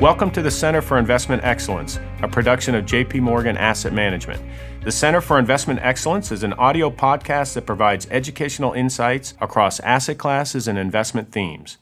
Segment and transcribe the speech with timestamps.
[0.00, 4.42] Welcome to the Center for Investment Excellence, a production of JP Morgan Asset Management.
[4.84, 10.18] The Center for Investment Excellence is an audio podcast that provides educational insights across asset
[10.18, 11.78] classes and investment themes.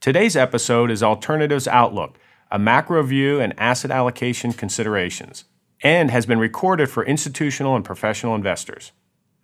[0.00, 2.16] Today's episode is Alternatives Outlook,
[2.52, 5.46] a macro view and asset allocation considerations,
[5.82, 8.92] and has been recorded for institutional and professional investors.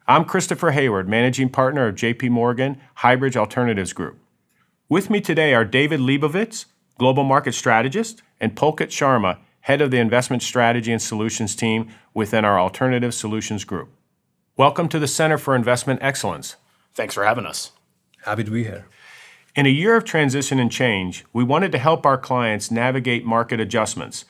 [0.06, 4.20] I'm Christopher Hayward, managing partner of JP Morgan Hybrid Alternatives Group.
[4.88, 6.66] With me today are David Leibovitz,
[6.98, 12.44] global market strategist, and Pulkit Sharma, head of the investment strategy and solutions team within
[12.44, 13.90] our Alternative Solutions Group.
[14.56, 16.56] Welcome to the Center for Investment Excellence.
[16.94, 17.72] Thanks for having us.
[18.24, 18.86] Happy to be here.
[19.54, 23.60] In a year of transition and change, we wanted to help our clients navigate market
[23.60, 24.24] adjustments.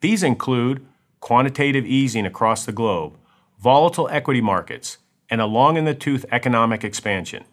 [0.00, 0.84] These include
[1.20, 3.16] quantitative easing across the globe,
[3.58, 4.98] volatile equity markets,
[5.30, 7.44] and a long in the tooth economic expansion.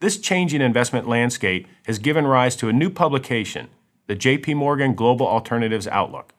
[0.00, 3.68] This changing investment landscape has given rise to a new publication,
[4.10, 6.34] the JP Morgan Global Alternatives Outlook.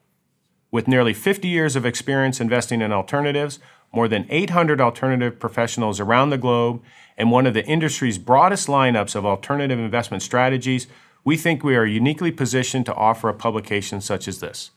[0.71, 3.59] With nearly 50 years of experience investing in alternatives,
[3.93, 6.83] more than 800 alternative professionals around the globe,
[7.17, 10.87] and one of the industry's broadest lineups of alternative investment strategies,
[11.23, 14.71] we think we are uniquely positioned to offer a publication such as this.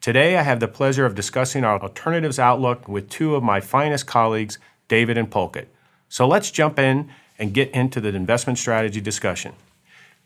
[0.00, 4.06] Today, I have the pleasure of discussing our alternatives outlook with two of my finest
[4.06, 4.56] colleagues,
[4.88, 5.66] David and Pulkit.
[6.08, 9.52] So let's jump in and get into the investment strategy discussion.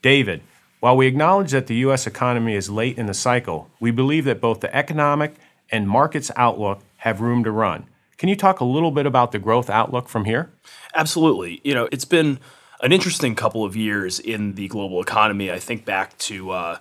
[0.01, 0.43] David,
[0.83, 2.09] while we acknowledge that the U.S.
[2.09, 5.37] economy is late in the cycle, we believe that both the economic
[5.71, 7.87] and markets outlook have room to run.
[8.19, 10.51] Can you talk a little bit about the growth outlook from here?
[10.93, 11.61] Absolutely.
[11.63, 12.41] You know, it's been
[12.81, 15.53] an interesting couple of years in the global economy.
[15.53, 16.79] I think back to uh,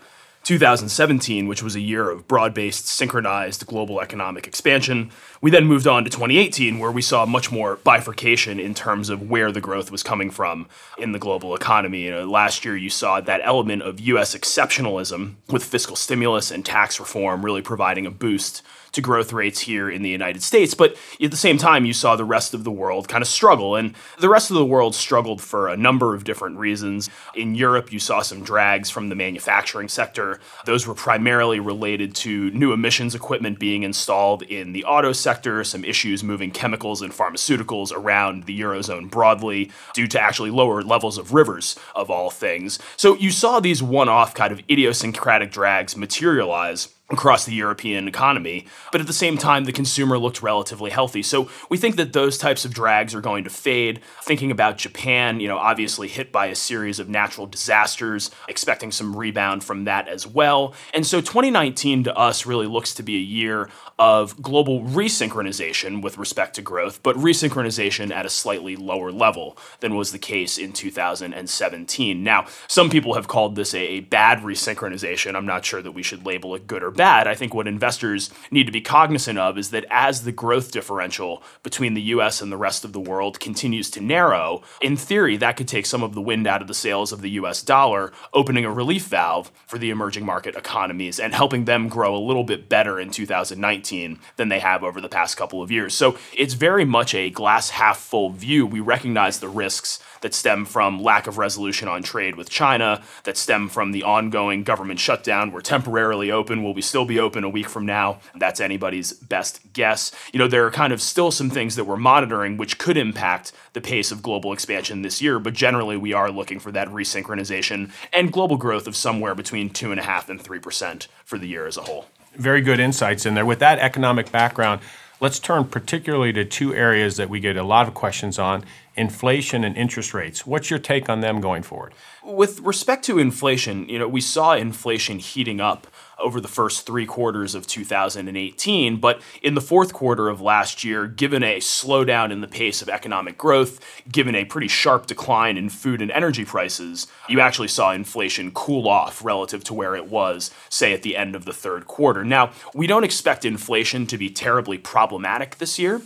[0.51, 5.09] 2017, which was a year of broad based, synchronized global economic expansion.
[5.39, 9.29] We then moved on to 2018, where we saw much more bifurcation in terms of
[9.29, 12.01] where the growth was coming from in the global economy.
[12.01, 16.65] You know, last year, you saw that element of US exceptionalism with fiscal stimulus and
[16.65, 18.61] tax reform really providing a boost
[18.93, 20.73] to growth rates here in the United States.
[20.73, 23.75] But at the same time, you saw the rest of the world kind of struggle.
[23.75, 27.09] And the rest of the world struggled for a number of different reasons.
[27.35, 30.39] In Europe, you saw some drags from the manufacturing sector.
[30.65, 35.85] Those were primarily related to new emissions equipment being installed in the auto sector, some
[35.85, 41.33] issues moving chemicals and pharmaceuticals around the Eurozone broadly due to actually lower levels of
[41.33, 42.79] rivers, of all things.
[42.97, 48.65] So you saw these one off kind of idiosyncratic drags materialize across the European economy.
[48.91, 51.21] But at the same time, the consumer looked relatively healthy.
[51.23, 54.01] So we think that those types of drags are going to fade.
[54.23, 59.15] Thinking about Japan, you know, obviously hit by a series of natural disasters, expecting some
[59.15, 60.73] rebound from that as well.
[60.93, 63.69] And so 2019 to us really looks to be a year
[63.99, 69.95] of global resynchronization with respect to growth, but resynchronization at a slightly lower level than
[69.95, 72.23] was the case in 2017.
[72.23, 75.35] Now, some people have called this a bad resynchronization.
[75.35, 77.00] I'm not sure that we should label it good or bad.
[77.01, 81.41] I think what investors need to be cognizant of is that as the growth differential
[81.63, 85.57] between the US and the rest of the world continues to narrow, in theory, that
[85.57, 88.65] could take some of the wind out of the sails of the US dollar, opening
[88.65, 92.67] a relief valve for the emerging market economies and helping them grow a little bit
[92.67, 95.93] better in 2019 than they have over the past couple of years.
[95.93, 98.65] So it's very much a glass half full view.
[98.65, 103.37] We recognize the risks that stem from lack of resolution on trade with China, that
[103.37, 105.51] stem from the ongoing government shutdown.
[105.51, 106.63] We're temporarily open.
[106.63, 108.19] we'll we still be open a week from now?
[108.35, 110.11] That's anybody's best guess.
[110.33, 113.53] You know, there are kind of still some things that we're monitoring which could impact
[113.71, 117.91] the pace of global expansion this year, but generally we are looking for that resynchronization
[118.11, 122.07] and global growth of somewhere between 2.5 and 3% for the year as a whole
[122.35, 123.45] very good insights in there.
[123.45, 124.81] With that economic background,
[125.19, 128.63] let's turn particularly to two areas that we get a lot of questions on
[128.95, 130.45] inflation and interest rates.
[130.45, 131.93] What's your take on them going forward?
[132.23, 135.87] With respect to inflation, you know, we saw inflation heating up
[136.21, 138.97] over the first three quarters of 2018.
[138.97, 142.89] But in the fourth quarter of last year, given a slowdown in the pace of
[142.89, 143.79] economic growth,
[144.11, 148.87] given a pretty sharp decline in food and energy prices, you actually saw inflation cool
[148.87, 152.23] off relative to where it was, say, at the end of the third quarter.
[152.23, 156.01] Now, we don't expect inflation to be terribly problematic this year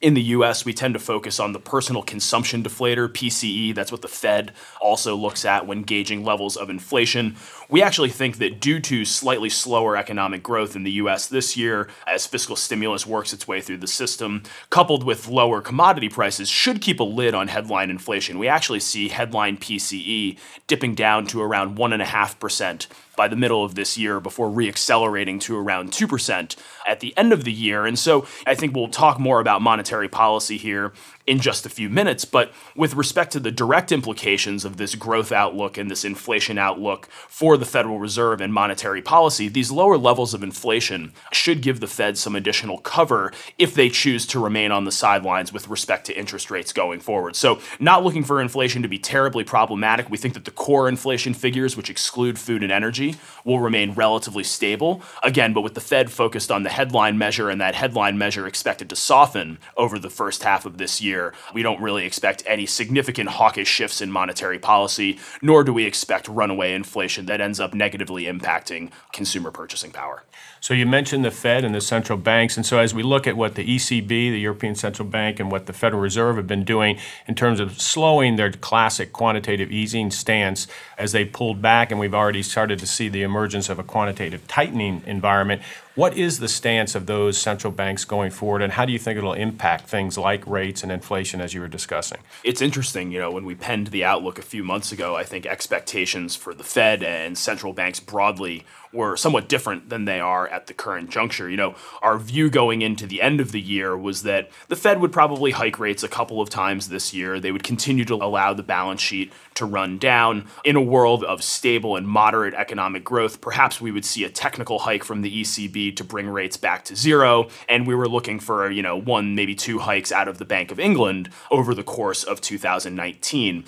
[0.00, 3.74] in the US, we tend to focus on the personal consumption deflator, PCE.
[3.74, 7.36] That's what the Fed also looks at when gauging levels of inflation.
[7.70, 11.88] We actually think that due to slightly slower economic growth in the US this year,
[12.06, 16.82] as fiscal stimulus works its way through the system, coupled with lower commodity prices, should
[16.82, 18.38] keep a lid on headline inflation.
[18.38, 23.96] We actually see headline PCE dipping down to around 1.5% by the middle of this
[23.98, 27.86] year before reaccelerating to around 2% at the end of the year.
[27.86, 30.92] And so I think we'll talk more about monetary policy here
[31.26, 32.24] in just a few minutes.
[32.24, 37.08] But with respect to the direct implications of this growth outlook and this inflation outlook
[37.28, 41.86] for the Federal Reserve and monetary policy, these lower levels of inflation should give the
[41.86, 46.18] Fed some additional cover if they choose to remain on the sidelines with respect to
[46.18, 47.34] interest rates going forward.
[47.36, 50.08] So, not looking for inflation to be terribly problematic.
[50.08, 53.05] We think that the core inflation figures, which exclude food and energy,
[53.44, 55.02] will remain relatively stable.
[55.22, 58.90] Again, but with the Fed focused on the headline measure and that headline measure expected
[58.90, 63.30] to soften over the first half of this year, we don't really expect any significant
[63.30, 68.24] hawkish shifts in monetary policy, nor do we expect runaway inflation that ends up negatively
[68.24, 70.24] impacting consumer purchasing power.
[70.60, 73.36] So you mentioned the Fed and the central banks, and so as we look at
[73.36, 76.98] what the ECB, the European Central Bank, and what the Federal Reserve have been doing
[77.28, 80.66] in terms of slowing their classic quantitative easing stance
[80.98, 84.46] as they pulled back, and we've already started to see the emergence of a quantitative
[84.48, 85.62] tightening environment.
[85.96, 89.16] What is the stance of those central banks going forward, and how do you think
[89.16, 92.18] it'll impact things like rates and inflation as you were discussing?
[92.44, 95.46] It's interesting, you know, when we penned the outlook a few months ago, I think
[95.46, 100.66] expectations for the Fed and central banks broadly were somewhat different than they are at
[100.66, 101.48] the current juncture.
[101.48, 105.00] You know, our view going into the end of the year was that the Fed
[105.00, 107.40] would probably hike rates a couple of times this year.
[107.40, 110.46] They would continue to allow the balance sheet to run down.
[110.64, 114.80] In a world of stable and moderate economic growth, perhaps we would see a technical
[114.80, 117.48] hike from the ECB to bring rates back to zero.
[117.68, 120.70] And we were looking for, you know, one, maybe two hikes out of the Bank
[120.70, 123.64] of England over the course of 2019.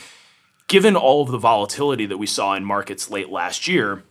[0.67, 4.03] Given all of the volatility that we saw in markets late last year,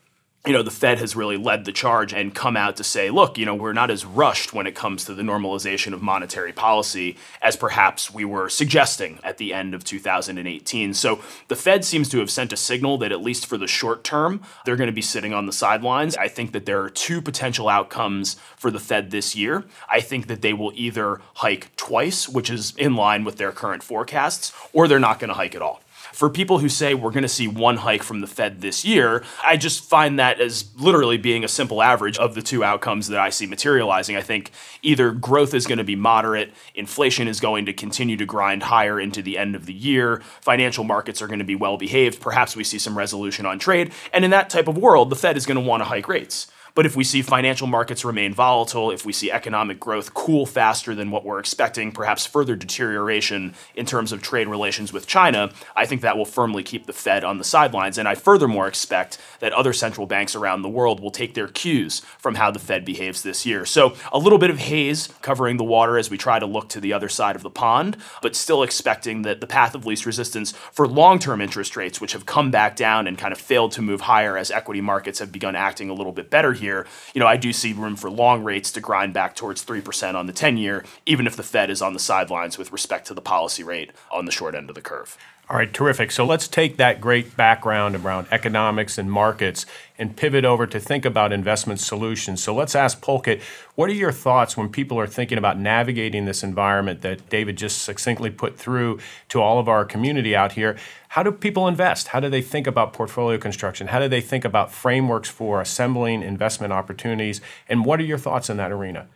[0.48, 3.38] you know, the Fed has really led the charge and come out to say, look,
[3.38, 7.18] you know, we're not as rushed when it comes to the normalization of monetary policy
[7.42, 10.94] as perhaps we were suggesting at the end of 2018.
[10.94, 14.06] So the Fed seems to have sent a signal that, at least for the short
[14.06, 16.16] term, they're going to be sitting on the sidelines.
[16.16, 19.66] I think that there are two potential outcomes for the Fed this year.
[19.92, 23.84] I think that they will either hike twice, which is in line with their current
[23.84, 25.82] forecasts, or they're not going to hike at all
[26.14, 29.24] for people who say we're going to see one hike from the Fed this year,
[29.44, 33.20] I just find that as literally being a simple average of the two outcomes that
[33.20, 34.16] I see materializing.
[34.16, 34.52] I think
[34.82, 39.00] either growth is going to be moderate, inflation is going to continue to grind higher
[39.00, 42.56] into the end of the year, financial markets are going to be well behaved, perhaps
[42.56, 45.46] we see some resolution on trade, and in that type of world, the Fed is
[45.46, 46.48] going to want to hike rates.
[46.78, 50.94] But if we see financial markets remain volatile, if we see economic growth cool faster
[50.94, 55.88] than what we're expecting, perhaps further deterioration in terms of trade relations with China, I
[55.88, 57.98] think that will firmly keep the Fed on the sidelines.
[57.98, 62.02] And I furthermore expect that other central banks around the world will take their cues
[62.20, 63.66] from how the Fed behaves this year.
[63.66, 66.80] So a little bit of haze covering the water as we try to look to
[66.80, 70.52] the other side of the pond, but still expecting that the path of least resistance
[70.72, 73.82] for long term interest rates, which have come back down and kind of failed to
[73.82, 77.20] move higher as equity markets have begun acting a little bit better here year, you
[77.20, 80.34] know, I do see room for long rates to grind back towards 3% on the
[80.34, 83.64] 10 year, even if the Fed is on the sidelines with respect to the policy
[83.64, 85.18] rate on the short end of the curve.
[85.50, 86.12] All right, terrific.
[86.12, 89.66] So let's take that great background around economics and markets
[89.98, 92.44] and pivot over to think about investment solutions.
[92.44, 93.42] So let's ask Pulkit,
[93.76, 97.82] what are your thoughts when people are thinking about navigating this environment that David just
[97.82, 99.00] succinctly put through
[99.30, 100.76] to all of our community out here?
[101.10, 102.10] How do people invest?
[102.10, 103.88] How do they think about portfolio construction?
[103.88, 107.40] How do they think about frameworks for assembling investment opportunities?
[107.70, 109.08] And what are your thoughts in that arena?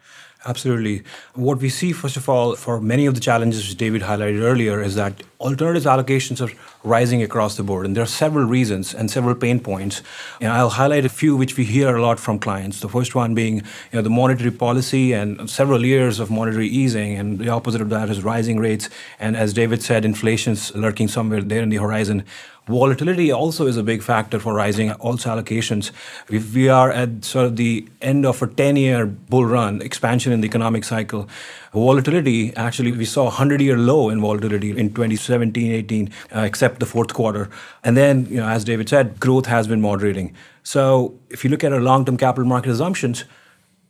[0.43, 1.03] Absolutely.
[1.35, 4.81] What we see, first of all, for many of the challenges which David highlighted earlier,
[4.81, 6.51] is that alternatives allocations are
[6.83, 7.85] rising across the board.
[7.85, 10.01] And there are several reasons and several pain points.
[10.39, 12.79] And I'll highlight a few which we hear a lot from clients.
[12.79, 17.17] The first one being you know, the monetary policy and several years of monetary easing.
[17.17, 18.89] And the opposite of that is rising rates.
[19.19, 22.25] And as David said, inflation's lurking somewhere there in the horizon.
[22.71, 25.91] Volatility also is a big factor for rising also allocations.
[26.29, 30.31] If we are at sort of the end of a 10 year bull run, expansion
[30.31, 31.27] in the economic cycle,
[31.73, 36.79] volatility actually, we saw a 100 year low in volatility in 2017 18, uh, except
[36.79, 37.49] the fourth quarter.
[37.83, 40.33] And then, you know, as David said, growth has been moderating.
[40.63, 43.25] So if you look at our long term capital market assumptions,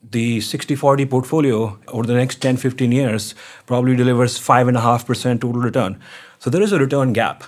[0.10, 3.36] the 60 40 portfolio over the next 10 15 years
[3.68, 6.02] probably delivers 5.5% total return.
[6.40, 7.44] So there is a return gap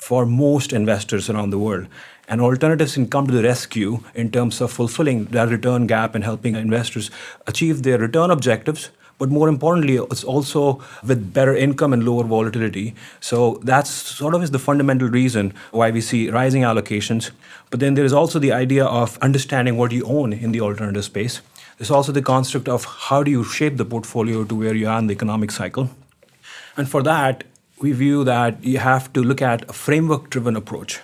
[0.00, 1.86] for most investors around the world.
[2.26, 6.24] And alternatives can come to the rescue in terms of fulfilling that return gap and
[6.24, 7.10] helping investors
[7.46, 8.90] achieve their return objectives.
[9.18, 12.94] But more importantly, it's also with better income and lower volatility.
[13.20, 17.30] So that's sort of is the fundamental reason why we see rising allocations.
[17.68, 21.04] But then there is also the idea of understanding what you own in the alternative
[21.04, 21.42] space.
[21.76, 24.98] There's also the construct of how do you shape the portfolio to where you are
[24.98, 25.90] in the economic cycle.
[26.76, 27.44] And for that,
[27.80, 31.00] we view that you have to look at a framework driven approach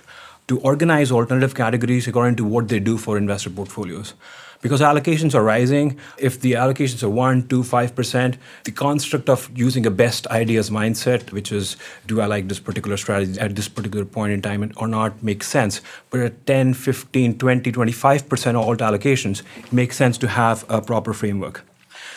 [0.49, 4.15] to organize alternative categories according to what they do for investor portfolios.
[4.63, 5.99] because allocations are rising.
[6.19, 11.31] If the allocations are 1, 2, 5%, the construct of using a best ideas mindset,
[11.33, 14.89] which is do I like this particular strategy at this particular point in time or
[14.89, 15.81] not, makes sense.
[16.11, 20.81] But at 10, 15, 20, 25% of alt allocations, it makes sense to have a
[20.81, 21.65] proper framework.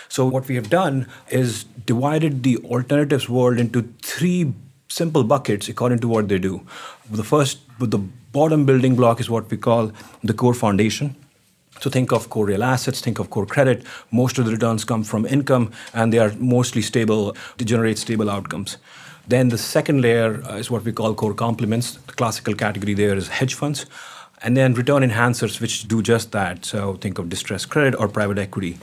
[0.10, 4.54] So, what we have done is divided the alternatives world into three
[4.90, 6.62] simple buckets according to what they do.
[7.12, 8.00] The first, the
[8.32, 9.92] bottom building block is what we call
[10.24, 11.16] the core foundation.
[11.80, 13.86] So think of core real assets, think of core credit.
[14.12, 18.30] Most of the returns come from income and they are mostly stable to generate stable
[18.30, 18.78] outcomes.
[19.28, 21.94] Then the second layer uh, is what we call core complements.
[22.08, 23.86] The classical category there is hedge funds.
[24.42, 26.66] And then return enhancers, which do just that.
[26.66, 28.78] So think of distressed credit or private equity.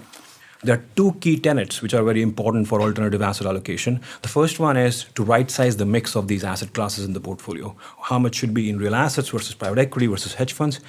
[0.62, 4.00] There are two key tenets which are very important for alternative asset allocation.
[4.22, 7.20] The first one is to right size the mix of these asset classes in the
[7.20, 7.76] portfolio.
[8.04, 10.80] How much should be in real assets versus private equity versus hedge funds?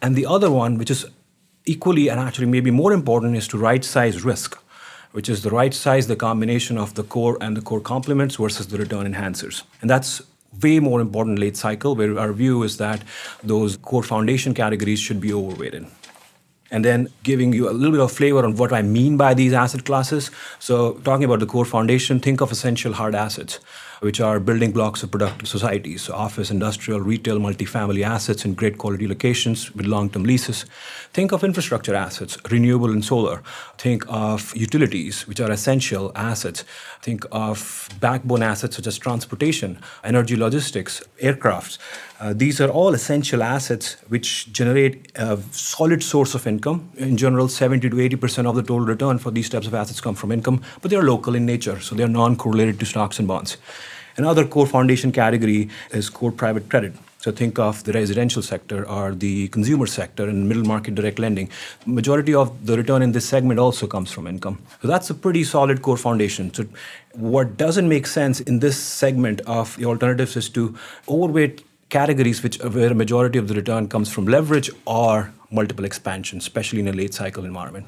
[0.00, 1.06] And the other one, which is
[1.66, 4.58] equally and actually maybe more important, is to right size risk,
[5.12, 8.66] which is the right size the combination of the core and the core complements versus
[8.66, 9.62] the return enhancers.
[9.80, 10.20] And that's
[10.60, 13.02] way more important late cycle, where our view is that
[13.44, 15.86] those core foundation categories should be overweighted
[16.72, 19.52] and then giving you a little bit of flavor on what I mean by these
[19.52, 20.30] asset classes.
[20.58, 23.60] So, talking about the core foundation, think of essential hard assets
[24.02, 28.76] which are building blocks of productive societies, so office, industrial, retail, multifamily assets in great
[28.76, 30.66] quality locations with long term leases.
[31.12, 33.42] Think of infrastructure assets, renewable and solar.
[33.78, 36.64] Think of utilities, which are essential assets.
[37.00, 41.78] Think of backbone assets such as transportation, energy logistics, aircrafts.
[42.18, 46.90] Uh, these are all essential assets which generate a solid source of income.
[46.96, 50.16] In general, 70 to 80% of the total return for these types of assets come
[50.16, 53.56] from income, but they're local in nature, so they're non correlated to stocks and bonds.
[54.16, 56.94] Another core foundation category is core private credit.
[57.18, 61.50] So think of the residential sector or the consumer sector and middle market direct lending.
[61.86, 64.58] Majority of the return in this segment also comes from income.
[64.80, 66.52] So that's a pretty solid core foundation.
[66.52, 66.66] So
[67.12, 70.76] what doesn't make sense in this segment of the alternatives is to
[71.08, 76.38] overweight categories which where a majority of the return comes from leverage or multiple expansion,
[76.38, 77.86] especially in a late cycle environment.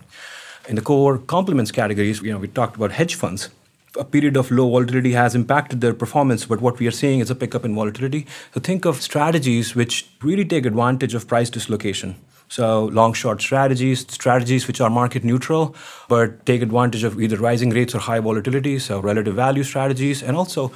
[0.69, 3.51] In the core complements categories, you know, we talked about hedge funds
[3.99, 7.31] a period of low volatility has impacted their performance, but what we are seeing is
[7.31, 8.27] a pickup in volatility.
[8.53, 12.17] So think of strategies which really take advantage of price dislocation.
[12.49, 15.75] So long short strategies, strategies which are market neutral,
[16.09, 20.37] but take advantage of either rising rates or high volatility, so relative value strategies, and
[20.37, 20.71] also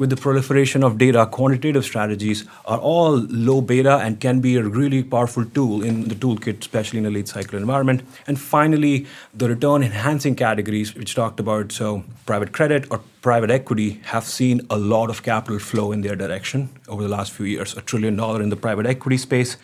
[0.00, 4.62] with the proliferation of data, quantitative strategies are all low beta and can be a
[4.62, 8.02] really powerful tool in the toolkit, especially in a late cycle environment.
[8.26, 14.00] And finally, the return enhancing categories, which talked about, so private credit or private equity
[14.04, 17.76] have seen a lot of capital flow in their direction over the last few years,
[17.76, 19.58] a trillion dollar in the private equity space.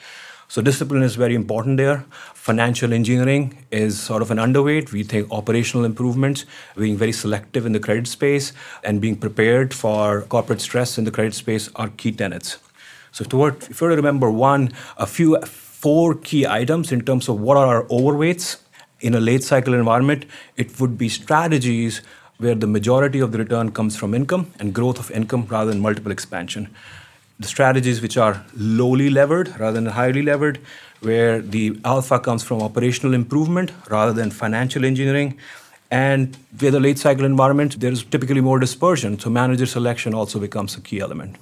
[0.49, 2.05] So discipline is very important there.
[2.35, 4.93] Financial engineering is sort of an underweight.
[4.93, 6.45] We think operational improvements,
[6.77, 8.53] being very selective in the credit space,
[8.85, 12.59] and being prepared for corporate stress in the credit space are key tenets.
[13.11, 17.67] So if you remember one, a few, four key items in terms of what are
[17.67, 18.59] our overweights
[19.01, 20.27] in a late cycle environment,
[20.57, 22.03] it would be strategies
[22.39, 25.81] where the majority of the return comes from income and growth of income rather than
[25.81, 26.69] multiple expansion
[27.39, 30.59] the strategies which are lowly levered rather than highly levered,
[31.01, 35.39] where the alpha comes from operational improvement rather than financial engineering.
[35.91, 39.19] And with a late cycle environment, there is typically more dispersion.
[39.19, 41.37] So manager selection also becomes a key element.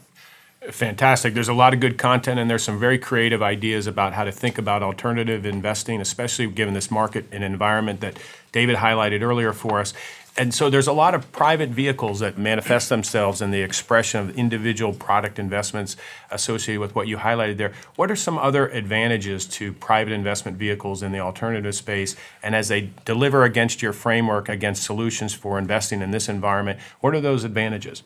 [0.70, 1.34] Fantastic.
[1.34, 4.32] There's a lot of good content, and there's some very creative ideas about how to
[4.32, 8.18] think about alternative investing, especially given this market and environment that
[8.50, 9.92] David highlighted earlier for us
[10.36, 14.36] and so there's a lot of private vehicles that manifest themselves in the expression of
[14.36, 15.96] individual product investments
[16.30, 17.72] associated with what you highlighted there.
[17.94, 22.16] What are some other advantages to private investment vehicles in the alternative space?
[22.42, 27.14] And as they deliver against your framework, against solutions for investing in this environment, what
[27.14, 28.02] are those advantages?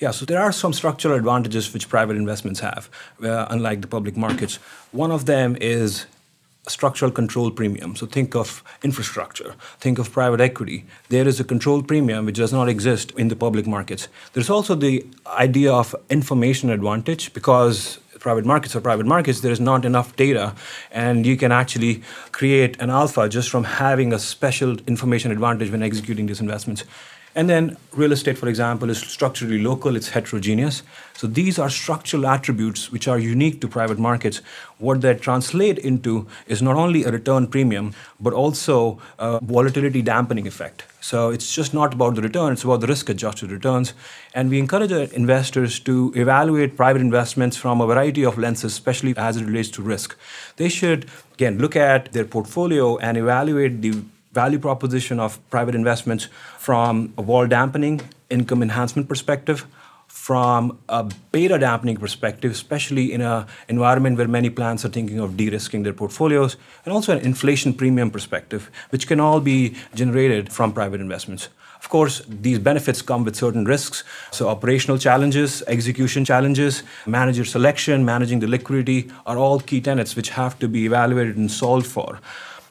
[0.00, 2.88] Yeah, so there are some structural advantages which private investments have,
[3.22, 4.56] uh, unlike the public markets.
[4.90, 6.06] One of them is
[6.68, 7.96] structural control premium.
[7.96, 10.84] So think of infrastructure, think of private equity.
[11.08, 14.08] There is a control premium which does not exist in the public markets.
[14.32, 19.60] There's also the idea of information advantage because private markets are private markets, there is
[19.60, 20.54] not enough data,
[20.90, 22.02] and you can actually
[22.32, 26.84] create an alpha just from having a special information advantage when executing these investments.
[27.34, 30.82] And then real estate, for example, is structurally local, it's heterogeneous.
[31.14, 34.40] So these are structural attributes which are unique to private markets.
[34.78, 40.48] What they translate into is not only a return premium, but also a volatility dampening
[40.48, 40.84] effect.
[41.00, 43.94] So it's just not about the return, it's about the risk adjusted returns.
[44.34, 49.14] And we encourage our investors to evaluate private investments from a variety of lenses, especially
[49.16, 50.16] as it relates to risk.
[50.56, 56.28] They should, again, look at their portfolio and evaluate the value proposition of private investments
[56.58, 59.66] from a vol dampening, income enhancement perspective,
[60.06, 65.36] from a beta dampening perspective, especially in an environment where many plans are thinking of
[65.36, 70.52] de risking their portfolios, and also an inflation premium perspective, which can all be generated
[70.52, 71.48] from private investments.
[71.78, 74.04] Of course, these benefits come with certain risks.
[74.30, 80.30] So, operational challenges, execution challenges, manager selection, managing the liquidity are all key tenets which
[80.30, 82.20] have to be evaluated and solved for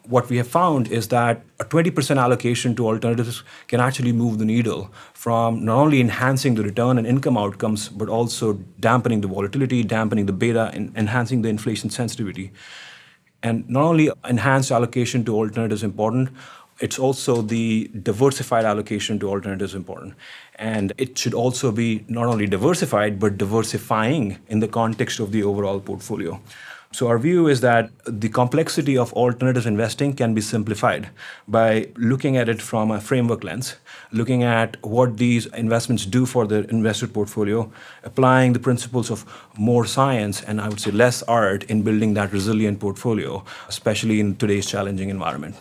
[0.04, 4.44] what we have found is that a 20% allocation to alternatives can actually move the
[4.44, 9.82] needle from not only enhancing the return and income outcomes, but also dampening the volatility,
[9.82, 12.52] dampening the beta, and enhancing the inflation sensitivity.
[13.42, 16.30] And not only enhanced allocation to alternatives important,
[16.80, 20.14] it's also the diversified allocation to alternatives important.
[20.56, 25.42] And it should also be not only diversified, but diversifying in the context of the
[25.42, 26.40] overall portfolio.
[26.92, 31.08] So, our view is that the complexity of alternative investing can be simplified
[31.46, 33.76] by looking at it from a framework lens,
[34.10, 37.70] looking at what these investments do for the investor portfolio,
[38.02, 39.24] applying the principles of
[39.56, 44.34] more science and I would say less art in building that resilient portfolio, especially in
[44.34, 45.54] today's challenging environment.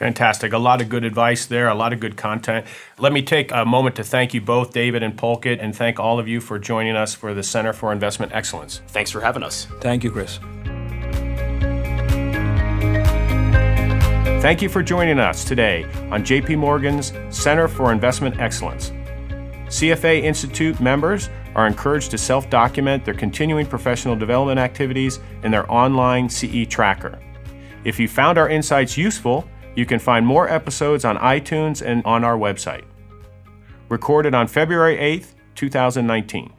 [0.00, 0.54] Fantastic.
[0.54, 2.64] A lot of good advice there, a lot of good content.
[2.98, 6.18] Let me take a moment to thank you both, David and Pulkit, and thank all
[6.18, 8.80] of you for joining us for the Center for Investment Excellence.
[8.88, 9.66] Thanks for having us.
[9.82, 10.38] Thank you, Chris.
[14.40, 18.92] Thank you for joining us today on JP Morgan's Center for Investment Excellence.
[19.66, 25.70] CFA Institute members are encouraged to self document their continuing professional development activities in their
[25.70, 27.18] online CE tracker.
[27.84, 32.24] If you found our insights useful, you can find more episodes on iTunes and on
[32.24, 32.84] our website.
[33.88, 36.52] Recorded on February 8th, 2019.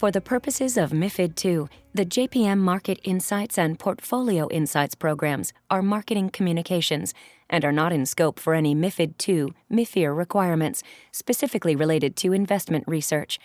[0.00, 5.82] For the purposes of MIFID II, the JPM Market Insights and Portfolio Insights programs are
[5.82, 7.12] marketing communications
[7.50, 12.84] and are not in scope for any MIFID II MIFIR requirements specifically related to investment
[12.86, 13.38] research.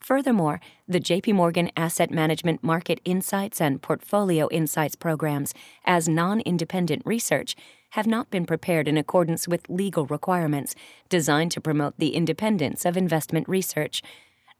[0.00, 5.52] Furthermore, the JP Morgan Asset Management Market Insights and Portfolio Insights programs,
[5.84, 7.56] as non independent research,
[7.90, 10.74] have not been prepared in accordance with legal requirements
[11.08, 14.02] designed to promote the independence of investment research,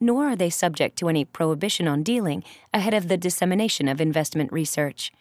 [0.00, 4.52] nor are they subject to any prohibition on dealing ahead of the dissemination of investment
[4.52, 5.12] research.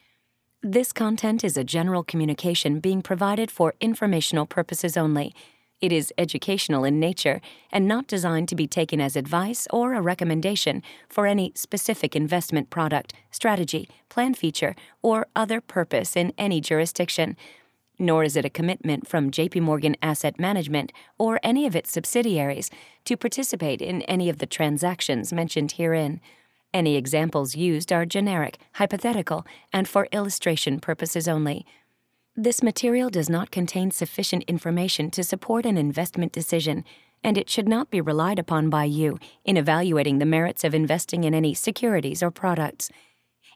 [0.64, 5.36] This content is a general communication being provided for informational purposes only.
[5.80, 7.40] It is educational in nature
[7.72, 12.70] and not designed to be taken as advice or a recommendation for any specific investment
[12.70, 17.38] product, strategy, plan feature, or other purpose in any jurisdiction
[18.00, 22.70] nor is it a commitment from JP Morgan Asset Management or any of its subsidiaries
[23.06, 26.22] to participate in any of the transactions mentioned herein.
[26.74, 31.66] Any examples used are generic, hypothetical, and for illustration purposes only.
[32.40, 36.86] This material does not contain sufficient information to support an investment decision,
[37.24, 41.24] and it should not be relied upon by you in evaluating the merits of investing
[41.24, 42.92] in any securities or products.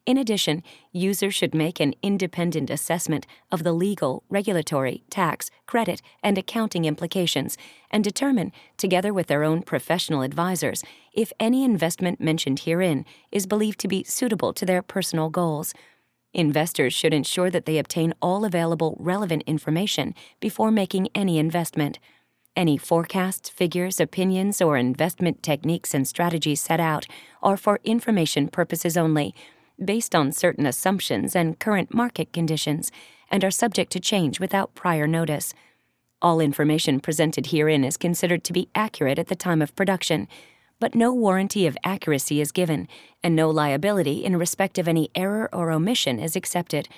[0.08, 6.40] In addition, users should make an independent assessment of the legal, regulatory, tax, credit, and
[6.40, 7.60] accounting implications
[7.92, 13.80] and determine, together with their own professional advisors, if any investment mentioned herein is believed
[13.82, 15.72] to be suitable to their personal goals.
[16.34, 22.00] Investors should ensure that they obtain all available relevant information before making any investment.
[22.56, 27.06] Any forecasts, figures, opinions, or investment techniques and strategies set out
[27.42, 29.36] are for information purposes only
[29.84, 32.92] based on certain assumptions and current market conditions,
[33.30, 35.54] and are subject to change without prior notice.
[36.22, 40.28] All information presented herein is considered to be accurate at the time of production,
[40.82, 42.90] but no warranty of accuracy is given,
[43.24, 46.90] and no liability in respect of any error or omission is accepted.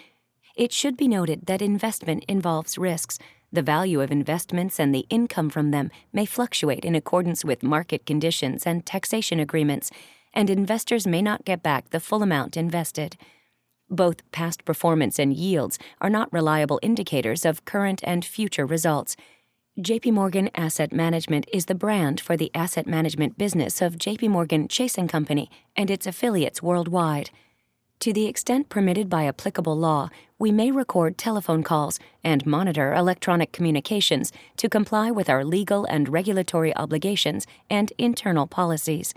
[0.56, 3.20] It should be noted that investment involves risks.
[3.52, 8.08] The value of investments and the income from them may fluctuate in accordance with market
[8.08, 9.92] conditions and taxation agreements
[10.34, 13.18] and investors may not get back the full amount invested.
[13.90, 19.16] Both past performance and yields are not reliable indicators of current and future results.
[19.80, 24.68] JP Morgan Asset Management is the brand for the asset management business of JP Morgan
[24.68, 27.32] Chase & Company and its affiliates worldwide.
[28.02, 33.52] To the extent permitted by applicable law, we may record telephone calls and monitor electronic
[33.52, 39.16] communications to comply with our legal and regulatory obligations and internal policies.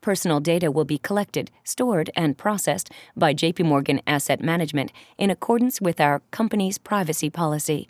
[0.00, 5.80] Personal data will be collected, stored, and processed by JP Morgan Asset Management in accordance
[5.80, 7.88] with our company's privacy policy.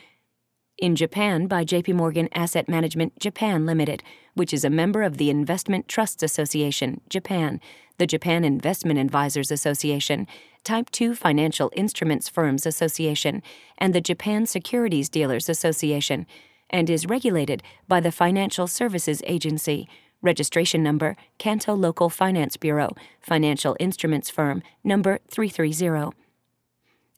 [0.80, 5.30] in Japan by JP Morgan Asset Management Japan Limited, which is a member of the
[5.30, 7.60] Investment Trusts Association, Japan,
[7.98, 10.28] the Japan Investment Advisors Association,
[10.64, 13.44] Type 2 Financial Instruments Firms Association,
[13.78, 16.26] and the Japan Securities Dealers Association,
[16.70, 19.88] and is regulated by the Financial Services Agency,
[20.22, 26.23] Registration number Kanto Local Finance Bureau, Financial Instruments Firm, number 330.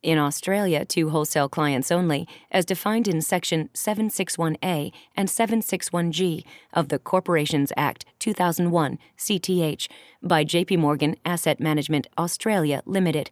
[0.06, 7.00] In Australia, to wholesale clients only, as defined in Section 761A and 761G of the
[7.00, 9.88] Corporations Act 2001, CTH,
[10.22, 13.32] by JP Morgan Asset Management Australia Limited,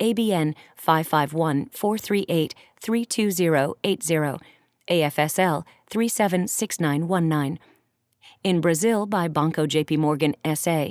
[0.00, 4.38] ABN 551 438 32080,
[4.88, 7.58] AFSL 376919
[8.44, 10.90] in Brazil by Banco JP Morgan SA,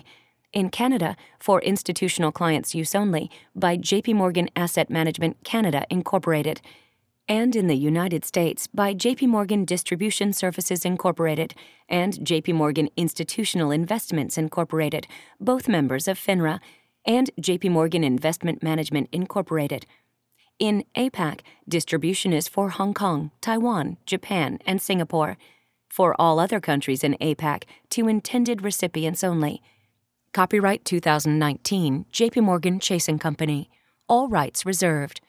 [0.53, 6.61] in Canada for institutional clients use only by JP Morgan Asset Management Canada Incorporated,
[7.27, 11.53] and in the United States by JP Morgan Distribution Services Incorporated
[11.87, 15.07] and JP Morgan Institutional Investments Incorporated,
[15.39, 16.59] both members of FINRA,
[17.05, 19.85] and JP Morgan Investment Management Incorporated.
[20.59, 25.37] In APAC, distribution is for Hong Kong, Taiwan, Japan, and Singapore
[25.89, 29.61] for all other countries in APAC to intended recipients only.
[30.33, 33.69] Copyright 2019 JP Morgan Chase & Company.
[34.07, 35.19] All rights reserved.